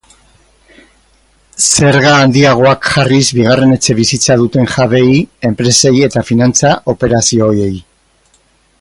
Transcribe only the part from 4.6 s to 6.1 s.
jabeei, enpresei